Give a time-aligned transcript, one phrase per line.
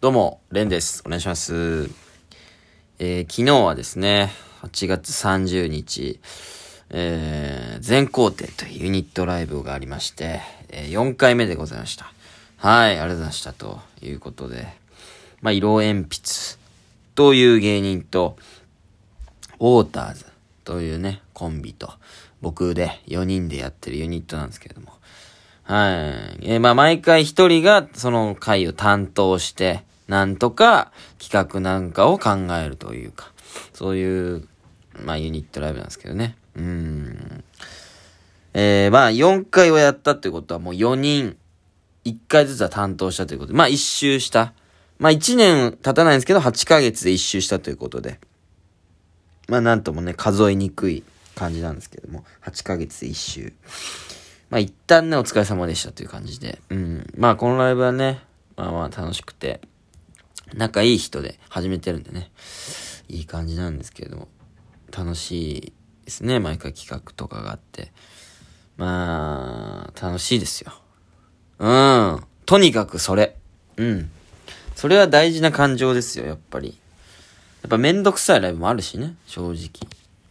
[0.00, 1.02] どうも、レンです。
[1.04, 1.90] お願いします。
[2.98, 4.30] えー昨日はですね、
[4.62, 6.20] 8月30日、
[6.88, 10.40] えー全工程というユニットライブがありまして、
[10.70, 12.10] えー4回目でございました。
[12.56, 13.52] はい、ありがとうございました。
[13.52, 14.68] ということで、
[15.42, 16.58] まあ、色鉛筆
[17.14, 18.38] という芸人と、
[19.58, 20.24] ウォーターズ
[20.64, 21.92] というね、コンビと、
[22.40, 24.94] 僕で4人でやってるユニットなんですけれども。
[25.64, 25.92] はい。
[26.40, 30.90] えーまあ、毎回一人がその回を担当して、なんとか
[31.20, 33.32] 企画なんかを考えるというか、
[33.72, 34.48] そういう、
[35.04, 36.36] まあ、ユニットライブなんですけどね。
[36.56, 37.44] うん。
[38.52, 41.36] えーまあ、4回をやったということはもう4人、
[42.04, 44.52] 1回ずつは担当したということで、まあ、1周した。
[44.98, 48.18] まあ、1年経たないんですけど、8ヶ月で1周したということで。
[49.46, 51.04] まあ、なんともね、数えにくい
[51.36, 53.52] 感じなんですけども、8ヶ月で1周。
[54.50, 56.60] まあ一旦ね、お疲れ様でしたという感じで。
[56.70, 57.06] うん。
[57.16, 58.18] まあこのライブはね、
[58.56, 59.60] まあまあ楽しくて、
[60.54, 62.30] 仲いい人で始めてるんでね、
[63.08, 64.28] いい感じなんですけれども、
[64.96, 65.72] 楽しい
[66.04, 67.92] ですね、毎回企画とかがあって。
[68.76, 70.72] まあ、楽しいですよ。
[71.58, 72.24] うん。
[72.46, 73.36] とにかくそれ。
[73.76, 74.10] うん。
[74.74, 76.78] それは大事な感情ですよ、やっぱり。
[77.62, 79.68] やっぱめんどくさいライブもあるしね、正直。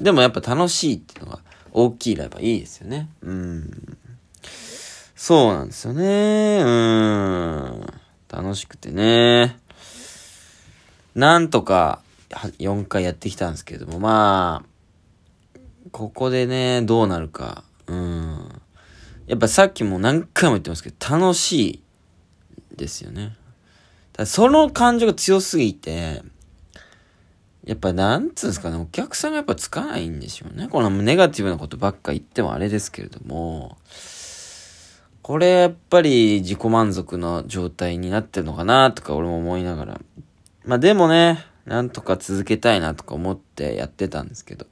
[0.00, 1.38] でもやっぱ楽しいっていうのが
[1.70, 3.08] 大きいライブはいいですよね。
[3.22, 3.98] うん。
[5.14, 6.62] そうなんですよね。
[6.64, 7.86] うん。
[8.28, 9.60] 楽しくてね。
[11.14, 15.58] なんとか4回やってきたんですけども、まあ、
[15.90, 17.64] ここでね、どうなるか。
[17.86, 18.60] うん。
[19.26, 21.82] やっぱさっきも何回も言ってますけど、楽し
[22.72, 23.36] いですよね。
[24.12, 26.22] ただその感情が強すぎて、
[27.64, 30.68] やっぱなんつうんですかね、お客さんがやっぱつかないんでしょうね。
[30.68, 33.76] このネガティブなことばっか言ってもあれですけれども、
[35.22, 40.00] これやっぱり自己満足の状態になってるのかなとか俺も思いながら。
[40.64, 44.66] まあでもね、なんとか続けたいなとか思ってやってたんですけど。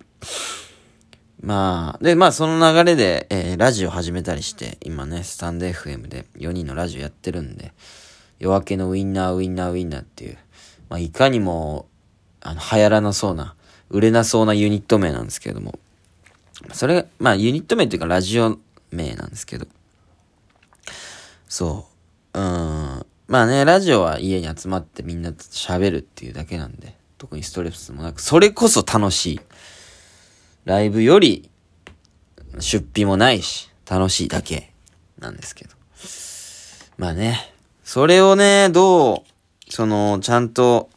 [1.43, 7.73] まあ、で、まあその流れで、えーラジオ始めたりして、今ね、スタンド FM で4人のラジオやってるんで、
[8.39, 10.39] 夜明けのウィンナーウィンナーウィンナーっていう、
[10.89, 11.87] まあいかにも、
[12.41, 13.55] あの、流行らなそうな、
[13.89, 15.79] 売れなそうなユニット名なんですけども、
[16.73, 18.59] それ、まあユニット名っていうかラジオ
[18.91, 19.67] 名なんですけど、
[21.49, 21.87] そ
[22.35, 22.39] う。
[22.39, 23.07] うん。
[23.31, 29.41] まあね、ラジオは家に集まってみんなと喋るっていうだけなんで、特にストレスもなく、それこそ楽しい。
[30.65, 31.49] ライブより、
[32.59, 34.73] 出費もないし、楽しいだけ
[35.21, 35.77] なんですけど。
[36.99, 37.39] まあね、
[37.85, 39.23] それをね、ど
[39.69, 40.91] う、その、ちゃんと、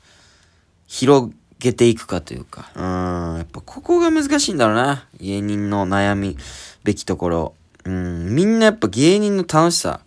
[0.87, 5.07] 広げていくかというか、うん、やっぱここが難しいんだろうな。
[5.19, 6.35] 芸人の悩み
[6.83, 7.53] べきところ。
[7.85, 10.01] うん、みんなやっぱ芸人の楽しさ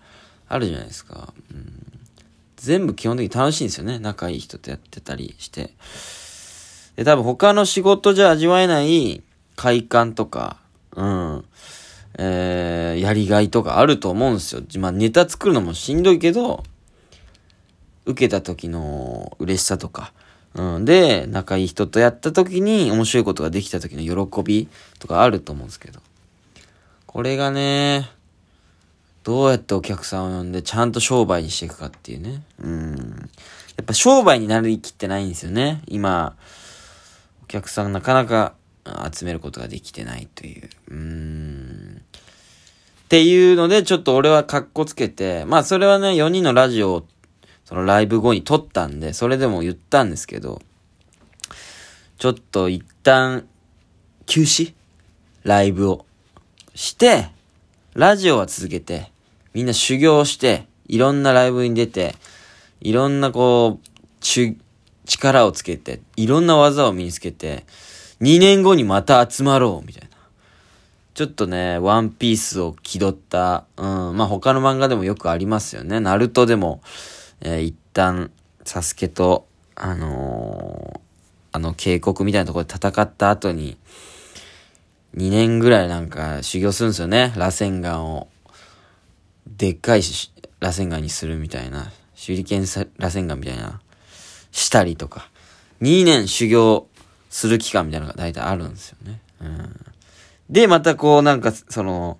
[0.48, 1.32] あるじゃないですか。
[1.52, 1.65] うん、
[2.56, 3.98] 全部基本的に楽しいんですよね。
[3.98, 5.74] 仲いい人とやってたりして。
[6.96, 9.22] で、多分他の仕事じゃ味わえない
[9.54, 10.56] 快感とか、
[10.94, 11.44] うん、
[12.18, 14.62] えー、やりがいとかあると思うんですよ。
[14.78, 16.64] まあネタ作るのもしんどいけど、
[18.06, 20.12] 受けた時の嬉しさとか、
[20.54, 20.84] うん。
[20.84, 24.68] で、仲いい人とやった時に面白いことができた時の喜び
[24.98, 26.00] とかあると思うんですけど。
[27.06, 28.08] これがね、
[29.26, 32.44] どうやってお客さんを呼んでちゃんと商売にしていくかっていうね。
[32.60, 33.28] うん。
[33.76, 35.82] やっぱ商売になりきってないんですよね。
[35.88, 36.36] 今、
[37.42, 38.54] お客さんなかなか
[38.84, 40.70] あ集めることができてないという。
[40.90, 42.00] うーん。
[42.00, 47.06] っていうので、ちょっと俺はカッコつけて、まあそれはね、4人のラジオを、
[47.64, 50.62] そのライブ後に撮ったんで、それでも言ったんですけど、
[52.18, 53.44] ちょっと一旦、
[54.26, 54.72] 休止？
[55.42, 56.06] ライブを
[56.76, 57.26] して、
[57.94, 59.10] ラジオは続けて、
[59.56, 62.14] みんな修行して、いろんなライブに出て、
[62.82, 63.88] いろんなこう、
[65.06, 67.64] 力をつけて、いろんな技を身につけて、
[68.20, 70.08] 2年後にまた集まろう、みたいな。
[71.14, 76.00] ちょっとね、ワンピースを気取った、うん、まあ他の漫画でもよくありますよね。
[76.00, 76.82] ナルトでも、
[77.40, 78.30] えー一旦、
[78.62, 81.06] サスケと、あのー
[81.52, 83.78] あの渓谷みたいなところで戦った後に、
[85.16, 87.32] 2年ぐらいなんか修行するんですよね。
[87.34, 88.28] 螺旋岩を、
[89.56, 90.02] でっかい
[90.60, 91.90] 螺旋岩にするみたいな、
[92.26, 93.80] 手裏剣さ螺旋岩みたいな、
[94.52, 95.28] したりとか、
[95.82, 96.88] 2年修行
[97.30, 99.20] する期間みたいなのが大体あるんですよね。
[99.40, 99.86] うん。
[100.50, 102.18] で、またこうなんか、その、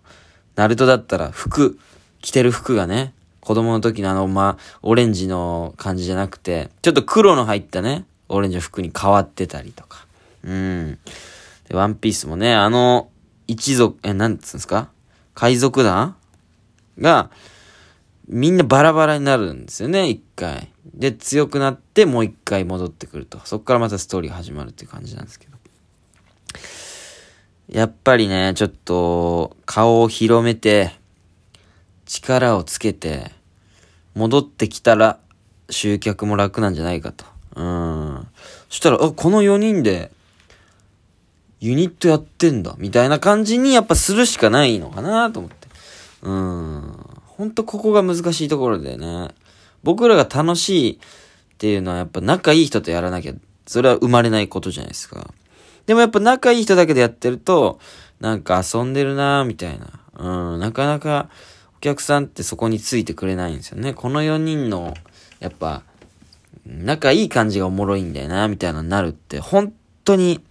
[0.54, 1.78] ナルトだったら服、
[2.22, 10.06] 着てる服がね、子供の時のあの、ま、オレンジの感じじゃなくて、ちょっと黒の入ったね、オレンジの服に変わってたりとか。
[10.42, 10.98] うん。
[11.68, 13.10] で、ワンピースもね、あの、
[13.46, 14.88] 一族、え、なんつうんですか？
[15.34, 16.16] 海賊団？
[16.98, 17.30] が、
[18.28, 20.72] みんなバラバラになるんですよね、一回。
[20.94, 23.40] で、強くなってもう一回戻ってくると。
[23.44, 25.56] そっからまたストーリーが始まるっていう感じなんですけど。
[27.68, 30.92] やっぱりね、ちょっと、顔を広めて、
[32.04, 33.32] 力をつけて、
[34.14, 35.18] 戻ってきたら、
[35.68, 37.24] 集客も楽なんじゃないかと。
[37.56, 38.26] うん。
[38.68, 40.12] そしたら、あ、この4人で、
[41.58, 45.65] ユニットやってんだ、みたいな感じにやっぱするしかないのかなと思って。
[46.22, 47.16] うん。
[47.24, 49.28] ほんとここが難しいところでね。
[49.82, 50.98] 僕らが楽しいっ
[51.58, 53.32] ていうのはやっぱ仲いい人とやらなきゃ、
[53.66, 55.32] それは生まれないことじゃないですか。
[55.86, 57.78] でもやっぱ仲いい人だけでやってると、
[58.20, 60.00] なんか遊んでるなみたいな。
[60.18, 61.28] うん、なかなか
[61.76, 63.94] お客さんってそこについてくれないんですよね。
[63.94, 64.94] この4人の、
[65.40, 65.82] やっぱ、
[66.66, 69.72] 仲いい感じがおもろいんだよな、みたいなのになるって、本
[70.04, 70.42] 当に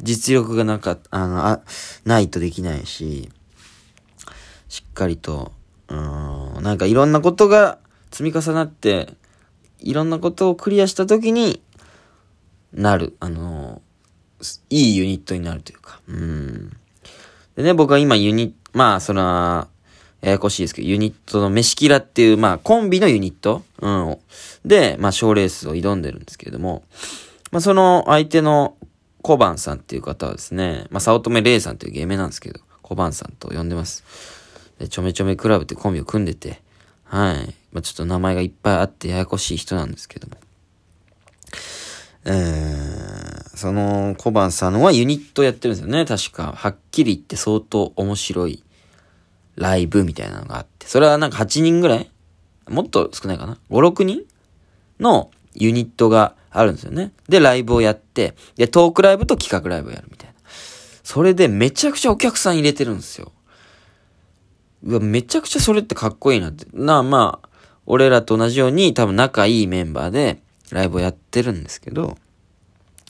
[0.00, 1.60] 実力がなか、あの、あ、
[2.04, 3.30] ないとできないし、
[4.68, 5.52] しっかりと、
[5.88, 7.78] うん、なんかいろんなことが
[8.10, 9.08] 積み重なって、
[9.80, 11.62] いろんなことをクリアした時に
[12.72, 13.80] なる、あの、
[14.70, 16.76] いいユニットになるというか、うん。
[17.56, 19.68] でね、僕は今ユニット、まあ、それは、
[20.20, 24.18] ややこしいですけど、ユニットの飯キラっていう、まあ、コンビのユニット、うん、
[24.64, 26.82] で、まあ、賞レースを挑んでるんですけれども、
[27.50, 28.76] まあ、その相手の
[29.22, 34.37] 小判さんっていう方はですね、まあ、早乙女玲さんという芸名なんですけど、小判さんと呼んでます。
[34.78, 36.60] で、ちょめちょめクラブってコンビを組んでて、
[37.04, 37.54] はい。
[37.72, 40.36] まあ、ちょっと名前がいっぱいあってややこしい人なんですけども。
[42.24, 46.52] えー、その小判さんはユニットやってるんですよね、確か。
[46.54, 48.62] はっきり言って相当面白い
[49.56, 50.86] ライブみたいなのがあって。
[50.86, 52.10] それはなんか8人ぐらい？
[52.68, 54.24] もっと少ないかな ?5、6人？
[55.00, 57.12] のユニットがあるんですよね。
[57.28, 60.34] で、ライブをやって、で、トークライブと企画ライブをやるみたいな。
[61.02, 63.32] それでめちゃくちゃお客さん入れてるんですよ。
[64.84, 66.66] うわ、めちゃくちゃそれってかっこいいなって。
[66.72, 67.48] なあ、まあ、
[67.86, 70.40] 俺らと同じように多分仲いいメンバーで
[70.70, 72.16] ライブをやってるんですけど、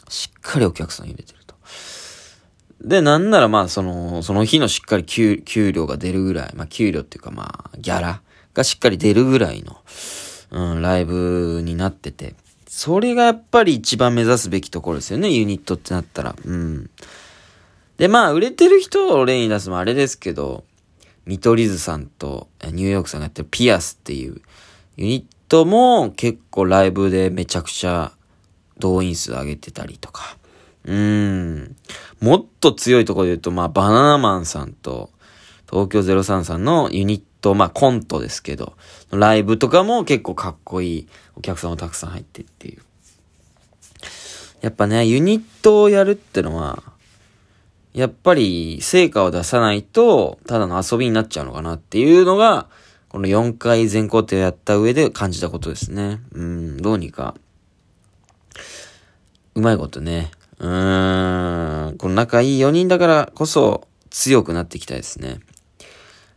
[0.08, 1.54] しっかりお客さん入れてると。
[2.80, 8.22] で、なんならまあ、その、その日のしっかり給給料が出るぐらい、まあ、給料っていうかまあ、ギャラ
[8.54, 9.76] がしっかり出るぐらいの、
[10.50, 12.34] うん、ライブになってて、
[12.68, 16.36] それがやっぱり一番目指すべきところですよね、ユニットってなったら。
[16.44, 16.88] うん。
[17.96, 20.62] で、まあ、売れてる人を例に出すもあれですけど、
[21.28, 24.40] 見取り図さんとニューヨークさんがやってるピアスっていう
[24.96, 28.12] ユニットも結構ライブでめちゃくちゃ
[28.78, 30.38] 動員数上げてたりとか。
[30.86, 31.76] うん。
[32.20, 35.10] もっと強いところで言うと、まあ、バナナマンさんと
[35.70, 38.72] 東京03さんのユニット、まあコントですけど、
[39.10, 42.82] ライブとかも結構かっこいいお客さんもたくさん入ってっていう。
[44.62, 46.82] やっぱね、ユニットをやるってのは、
[47.94, 52.68] やっぱり成果を出さないと、ただの遊びになっちゃうのかなっていうのが、
[53.08, 56.20] この4回全工程をやった上で感じたことですね。
[56.32, 57.34] うん、どうにか、
[59.54, 60.30] うまいことね。
[60.58, 65.34] うーん、この仲いい4人だからこそ強くなっていきたいですね。
[65.34, 65.40] だか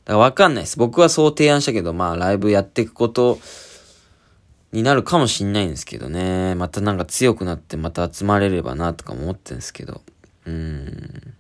[0.06, 0.78] らわかんないです。
[0.78, 3.40] 僕はそう提案したけど、まあライブやっていくこと
[4.72, 6.56] になるかもしんないんですけどね。
[6.56, 10.02] またなんか強くなってまた集まれればなとか思ってるんですけど。
[10.46, 11.34] うーん。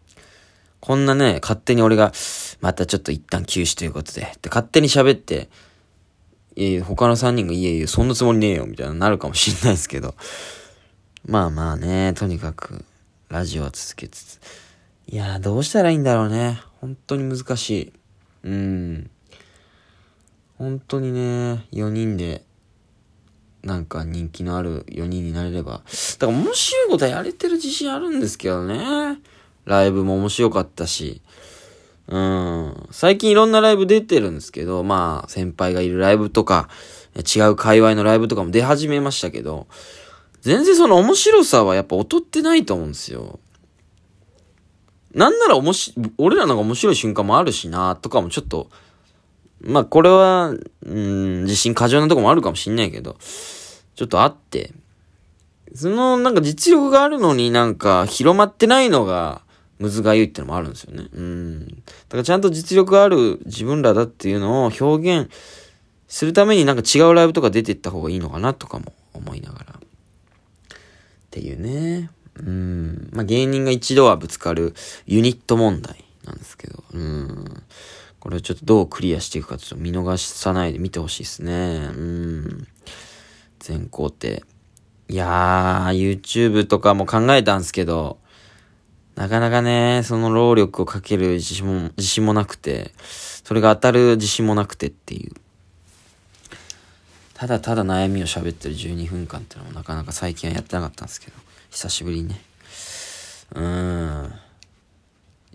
[0.81, 2.11] こんなね、勝手に俺が、
[2.59, 5.47] またちょっと一旦休止ということで、って勝手に喋って、
[6.55, 10.15] いや他の3人がいえいえ、そんなつもりねえよ、みたいななるかもしんないですけど。
[11.25, 12.83] まあまあね、とにかく、
[13.29, 14.39] ラジオは続けつつ。
[15.07, 16.59] いやどうしたらいいんだろうね。
[16.79, 17.93] 本当に難しい。
[18.43, 19.11] うん。
[20.57, 22.43] 本当にね、4人で、
[23.61, 25.73] なんか人気のある4人になれれば。
[25.73, 25.85] だか
[26.21, 29.19] ら面白いことはやれてる自信あるんですけどね。
[29.65, 31.21] ライブも面白かったし。
[32.07, 32.87] うん。
[32.91, 36.69] 最近いろんなライブ出てるんですけど、まあ、先輩がいるライブとか、
[37.15, 39.67] 違う界隈のライブとかも出始めましたけど、
[40.41, 43.39] 全然その面白さはやっぱ劣ってないと思うんですよ。
[45.13, 48.69] なんなら面し、俺らのが面白い瞬間もあるしな、とかもちょっと、
[49.61, 50.53] まあこれは、
[50.85, 53.17] うん、自信過剰なとこもあるかもしんないけど、
[53.95, 54.73] ちょっとあって、
[55.75, 59.41] そのなんか実力があるのになんか広まってないのが、
[59.81, 61.07] むずがゆいってのもあるんですよね。
[61.11, 61.65] うん。
[61.65, 61.73] だ
[62.09, 65.31] からちゃんと実力ある自分らだっていうのを表現
[66.07, 69.73] するためになんか違うライブとか出ていった方がいいのかなとかも思いながら。
[69.73, 69.77] っ
[71.31, 72.11] ていうね。
[72.35, 73.09] うん。
[73.11, 74.75] まあ、芸人が一度はぶつかる
[75.07, 76.83] ユニット問題なんですけど。
[76.93, 77.63] うん。
[78.19, 81.89] これをちょっとどうクリアしていくかちょっと見逃さないで見てほしいですね。
[81.95, 82.67] うん。
[83.57, 84.27] 全工程。
[85.09, 88.19] いやー、YouTube とかも考えたんですけど、
[89.21, 95.33] なかなかね、その労力をかける自信も、自信もなくて、それが当たる自信もなくてっていう。
[97.35, 101.37] ただただ悩みを喋ってる12分間ってのもなかなか最近はやってなかったんですけど、
[101.69, 102.41] 久しぶりにね。
[103.53, 104.33] うーん。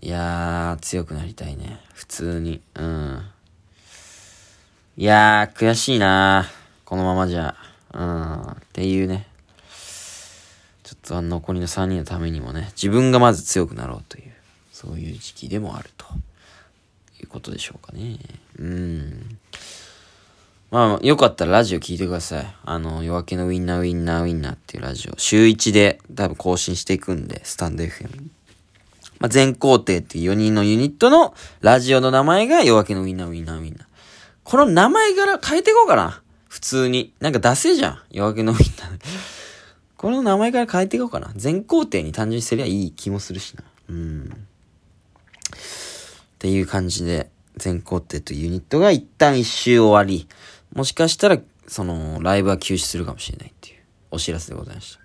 [0.00, 1.80] いやー、強くなりたいね。
[1.92, 2.60] 普通に。
[2.76, 3.20] うん。
[4.96, 6.48] いやー、悔しいな
[6.84, 7.56] このままじゃ。
[7.92, 8.42] うん。
[8.42, 9.26] っていうね。
[11.06, 14.32] ちょっと残りの3人のためにもね、自分がまず強くなろうという、
[14.72, 16.04] そういう時期でもあると
[17.20, 18.18] いうことでしょうかね。
[18.58, 19.38] うん。
[20.72, 22.56] まあ、よかったらラジオ聞いてください。
[22.64, 25.16] あの、夜明けのウィンナーウィンナーウィンナーっていうラジオ。
[25.16, 28.28] 週1で多分更新していくんで、スタンド FM。
[29.20, 33.86] まあ、全工程っていう4人のユニットのラジオの名前が夜明けのウィンナーウィンナーウィンナー。
[34.42, 36.20] この名前から変えていこうかな。
[36.48, 37.12] 普通に。
[37.20, 38.02] なんかダセじゃん。
[38.10, 39.35] 夜明けのウィンナー。
[39.96, 41.32] この名前から変えていこうかな。
[41.36, 43.64] 全工程に単純にすりゃいい気もするしな。
[43.88, 44.46] うん。
[45.56, 50.28] っていう感じで、全工程とユニットが一旦一周終わり、
[50.74, 53.76] もしかしたら、その、ライブは休止するかもしれないっていう
[54.10, 55.00] お知らせでございました。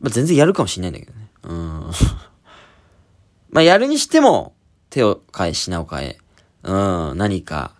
[0.00, 1.30] まあ、全然やるかもしれないんだけどね。
[1.44, 1.90] うん。
[3.50, 4.54] まあ、やるにしても、
[4.90, 6.18] 手を変え、品を変え、
[6.64, 7.74] うん、何か、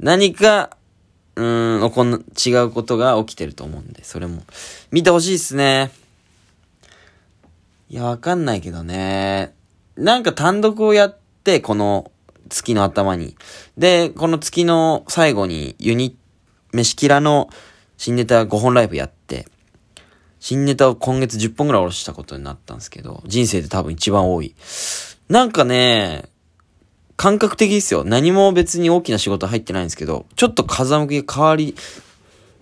[0.00, 0.76] 何か、
[1.36, 4.42] うん、こん違うことが起きてると思うんで、それも、
[4.90, 5.90] 見てほしいっすね。
[7.88, 9.54] いや、わかんないけどね。
[9.96, 12.10] なんか単独をやって、この
[12.48, 13.36] 月の頭に。
[13.76, 16.16] で、この月の最後にユニ、
[16.72, 17.50] 飯キラの
[17.96, 19.46] 新ネタ5本ライブやって、
[20.38, 24.54] 新ネタを今月10本ぐらい下ろしたことになったんですけど、人生で多分一番多い。
[25.28, 26.29] なんかね、
[27.20, 28.02] 感覚的ですよ。
[28.02, 31.74] 何も別に大きな仕事入ってないんですけど、ちょっと風向きが変わり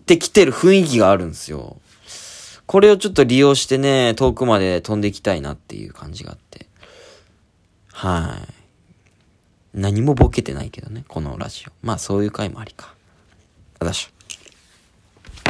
[0.04, 1.76] てきてる雰囲気があるんですよ。
[2.66, 6.66] これをちょっと利用してね、遠くまで飛んでいきたいなっていう感じがあって。
[7.92, 8.54] はい。
[9.74, 11.70] 何もボケてないけどね、このラジオ。
[11.86, 12.92] まあそういう回もありか。
[13.78, 14.10] あだし